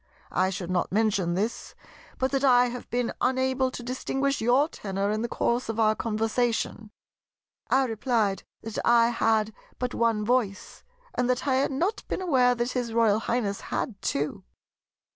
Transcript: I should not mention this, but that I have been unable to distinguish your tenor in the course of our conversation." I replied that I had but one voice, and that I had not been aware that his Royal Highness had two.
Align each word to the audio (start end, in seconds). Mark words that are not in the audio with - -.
I 0.31 0.49
should 0.49 0.71
not 0.71 0.91
mention 0.91 1.35
this, 1.35 1.75
but 2.17 2.31
that 2.31 2.43
I 2.43 2.69
have 2.69 2.89
been 2.89 3.13
unable 3.21 3.69
to 3.69 3.83
distinguish 3.83 4.41
your 4.41 4.67
tenor 4.67 5.11
in 5.11 5.21
the 5.21 5.27
course 5.29 5.69
of 5.69 5.79
our 5.79 5.93
conversation." 5.93 6.89
I 7.69 7.85
replied 7.85 8.41
that 8.63 8.79
I 8.83 9.09
had 9.09 9.53
but 9.77 9.93
one 9.93 10.25
voice, 10.25 10.81
and 11.13 11.29
that 11.29 11.45
I 11.47 11.57
had 11.57 11.71
not 11.71 12.03
been 12.07 12.19
aware 12.19 12.55
that 12.55 12.71
his 12.71 12.93
Royal 12.95 13.19
Highness 13.19 13.61
had 13.61 14.01
two. 14.01 14.43